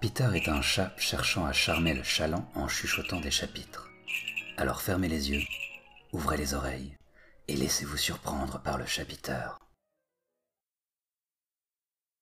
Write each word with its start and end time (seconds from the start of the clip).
Peter 0.00 0.28
est 0.34 0.48
un 0.48 0.60
chat 0.62 0.94
cherchant 0.98 1.46
à 1.46 1.52
charmer 1.52 1.94
le 1.94 2.02
chaland 2.02 2.50
en 2.54 2.68
chuchotant 2.68 3.20
des 3.20 3.30
chapitres. 3.30 3.90
Alors 4.56 4.82
fermez 4.82 5.08
les 5.08 5.30
yeux, 5.30 5.42
ouvrez 6.12 6.36
les 6.36 6.54
oreilles 6.54 6.96
et 7.48 7.56
laissez-vous 7.56 7.96
surprendre 7.96 8.62
par 8.62 8.78
le 8.78 8.86
chapiteur. 8.86 9.58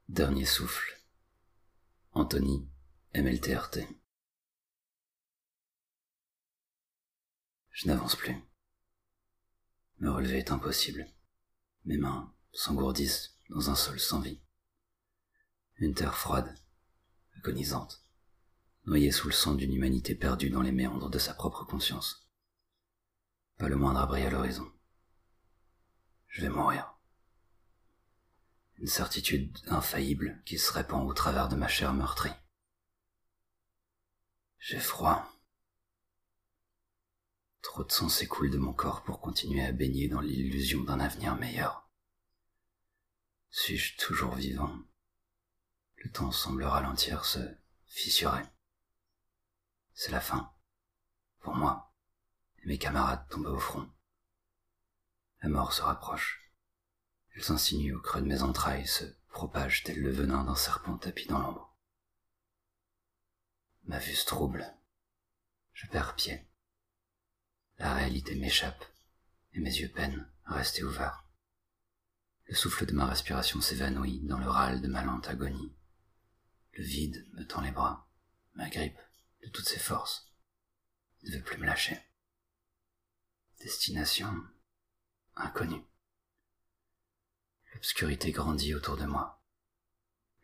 Dernier 0.09 0.45
souffle. 0.45 1.01
Anthony, 2.13 2.69
MLTRT. 3.15 3.81
Je 7.71 7.89
n'avance 7.89 8.17
plus. 8.17 8.37
Me 9.99 10.11
relever 10.11 10.39
est 10.39 10.51
impossible. 10.51 11.07
Mes 11.85 11.97
mains 11.97 12.33
s'engourdissent 12.53 13.39
dans 13.53 13.71
un 13.71 13.75
sol 13.75 14.01
sans 14.01 14.21
vie. 14.21 14.41
Une 15.77 15.95
terre 15.95 16.17
froide, 16.17 16.57
agonisante, 17.37 18.05
noyée 18.87 19.13
sous 19.13 19.29
le 19.29 19.33
sang 19.33 19.55
d'une 19.55 19.75
humanité 19.75 20.15
perdue 20.15 20.51
dans 20.51 20.63
les 20.63 20.73
méandres 20.73 21.11
de 21.11 21.19
sa 21.19 21.35
propre 21.35 21.65
conscience. 21.65 22.31
Pas 23.59 23.69
le 23.69 23.77
moindre 23.77 24.01
abri 24.01 24.23
à 24.23 24.31
l'horizon. 24.31 24.71
Je 26.29 26.43
vais 26.43 26.49
mourir. 26.49 26.95
Une 28.79 28.87
certitude 28.87 29.57
infaillible 29.67 30.41
qui 30.45 30.59
se 30.59 30.73
répand 30.73 31.09
au 31.09 31.13
travers 31.13 31.49
de 31.49 31.57
ma 31.57 31.69
chair 31.69 31.93
meurtrie. 31.93 32.33
J'ai 34.59 34.81
froid. 34.81 35.29
Trop 37.61 37.85
de 37.85 37.93
sang 37.93 38.09
s'écoule 38.09 38.51
de 38.51 38.59
mon 38.59 38.73
corps 38.73 39.03
pour 39.03 39.21
continuer 39.21 39.65
à 39.65 39.73
baigner 39.73 40.09
dans 40.09 40.21
l'illusion 40.21 40.83
d'un 40.85 41.01
avenir 41.01 41.37
meilleur. 41.37 41.92
Suis-je 43.55 43.99
toujours 43.99 44.35
vivant? 44.35 44.79
Le 45.97 46.11
temps 46.11 46.33
semble 46.33 46.65
ralentir, 46.65 47.27
se 47.27 47.39
fissurer. 47.87 48.45
C'est 49.93 50.11
la 50.11 50.23
fin. 50.23 50.51
Pour 51.41 51.55
moi. 51.55 51.93
Mes 52.65 52.79
camarades 52.79 53.29
tombés 53.29 53.51
au 53.51 53.59
front. 53.59 53.93
La 55.43 55.51
mort 55.51 55.75
se 55.75 55.83
rapproche. 55.83 56.51
Elle 57.35 57.45
s'insinue 57.45 57.93
au 57.93 58.01
creux 58.01 58.23
de 58.23 58.27
mes 58.27 58.43
entrailles, 58.43 58.87
se 58.87 59.05
propage 59.29 59.83
tel 59.83 60.01
le 60.01 60.11
venin 60.11 60.45
d'un 60.45 60.57
serpent 60.57 60.97
tapis 60.97 61.27
dans 61.27 61.39
l'ombre. 61.39 61.77
Ma 63.85 63.99
vue 63.99 64.15
se 64.15 64.25
trouble. 64.25 64.67
Je 65.75 65.87
perds 65.89 66.17
pied. 66.17 66.49
La 67.77 67.93
réalité 67.93 68.35
m'échappe, 68.35 68.87
et 69.53 69.61
mes 69.61 69.77
yeux 69.77 69.93
peinent 69.93 70.27
à 70.47 70.55
rester 70.55 70.83
ouverts. 70.85 71.27
Le 72.47 72.55
souffle 72.55 72.87
de 72.87 72.93
ma 72.93 73.07
respiration 73.07 73.61
s'évanouit 73.61 74.21
dans 74.25 74.39
le 74.39 74.49
râle 74.49 74.83
de 74.83 74.89
ma 74.89 75.03
lente 75.03 75.29
agonie. 75.29 75.75
Le 76.73 76.85
vide 76.85 77.27
me 77.33 77.47
tend 77.47 77.61
les 77.61 77.71
bras, 77.71 78.09
m'agrippe 78.55 78.99
de 79.43 79.49
toutes 79.49 79.69
ses 79.69 79.79
forces, 79.79 80.33
ne 81.23 81.31
veut 81.37 81.43
plus 81.43 81.59
me 81.59 81.67
lâcher. 81.67 81.99
Destination 83.61 84.35
inconnue. 85.37 85.85
L'obscurité 87.75 88.33
grandit 88.33 88.75
autour 88.75 88.97
de 88.97 89.05
moi. 89.05 89.43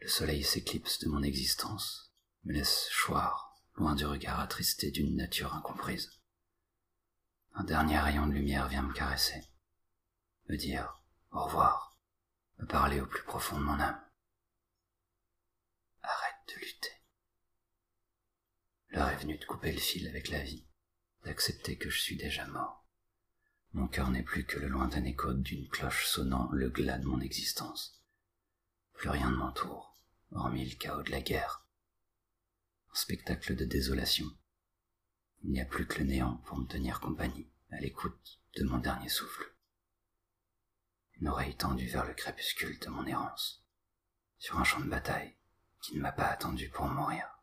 Le 0.01 0.09
soleil 0.09 0.45
s'éclipse 0.45 1.01
de 1.01 1.09
mon 1.09 1.23
existence, 1.23 2.13
me 2.45 2.53
laisse 2.53 2.89
choir, 2.91 3.57
loin 3.75 3.95
du 3.95 4.07
regard 4.07 4.41
attristé 4.41 4.91
d'une 4.91 5.17
nature 5.17 5.55
incomprise. 5.55 6.11
Un 7.55 7.65
dernier 7.65 7.99
rayon 7.99 8.27
de 8.27 8.33
lumière 8.33 8.69
vient 8.69 8.83
me 8.83 8.93
caresser, 8.93 9.43
me 10.49 10.57
dire 10.57 11.03
au 11.31 11.45
revoir, 11.45 11.99
me 12.59 12.67
parler 12.67 13.01
au 13.01 13.07
plus 13.07 13.23
profond 13.25 13.59
de 13.59 13.65
mon 13.65 13.79
âme. 13.79 14.01
Arrête 16.03 16.49
de 16.49 16.61
lutter. 16.61 17.03
L'heure 18.91 19.11
est 19.11 19.17
venue 19.17 19.39
de 19.39 19.45
couper 19.45 19.73
le 19.73 19.79
fil 19.79 20.09
avec 20.09 20.29
la 20.29 20.43
vie, 20.43 20.67
d'accepter 21.25 21.77
que 21.77 21.91
je 21.91 22.01
suis 22.01 22.17
déjà 22.17 22.47
mort. 22.47 22.87
Mon 23.73 23.87
cœur 23.87 24.11
n'est 24.11 24.23
plus 24.23 24.47
que 24.47 24.59
le 24.59 24.69
lointain 24.69 25.05
écho 25.05 25.33
d'une 25.35 25.69
cloche 25.69 26.07
sonnant 26.07 26.49
le 26.53 26.71
glas 26.71 26.99
de 26.99 27.05
mon 27.05 27.21
existence. 27.21 28.03
Plus 28.95 29.11
rien 29.11 29.31
ne 29.31 29.37
m'entoure, 29.37 29.95
hormis 30.33 30.69
le 30.69 30.77
chaos 30.77 31.03
de 31.03 31.11
la 31.11 31.21
guerre. 31.21 31.67
Un 32.91 32.95
spectacle 32.95 33.55
de 33.55 33.67
désolation, 33.67 34.27
il 35.43 35.51
n'y 35.51 35.61
a 35.61 35.67
plus 35.67 35.87
que 35.87 35.99
le 35.99 36.07
néant 36.07 36.39
pour 36.47 36.59
me 36.59 36.67
tenir 36.67 37.01
compagnie, 37.01 37.49
à 37.71 37.79
l'écoute 37.79 38.41
de 38.57 38.65
mon 38.65 38.79
dernier 38.79 39.09
souffle. 39.09 39.48
Une 41.21 41.29
oreille 41.29 41.57
tendue 41.57 41.89
vers 41.89 42.05
le 42.05 42.15
crépuscule 42.15 42.79
de 42.79 42.89
mon 42.89 43.05
errance, 43.07 43.65
sur 44.39 44.59
un 44.59 44.65
champ 44.65 44.81
de 44.81 44.89
bataille 44.89 45.37
qui 45.83 45.97
ne 45.97 46.01
m'a 46.01 46.13
pas 46.13 46.27
attendu 46.27 46.69
pour 46.69 46.87
mourir. 46.87 47.38